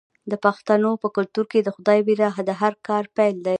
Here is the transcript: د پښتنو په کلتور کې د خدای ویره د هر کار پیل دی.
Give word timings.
د 0.31 0.33
پښتنو 0.45 0.91
په 1.01 1.07
کلتور 1.15 1.45
کې 1.51 1.59
د 1.63 1.69
خدای 1.75 1.99
ویره 2.07 2.29
د 2.49 2.51
هر 2.61 2.73
کار 2.87 3.03
پیل 3.17 3.35
دی. 3.45 3.49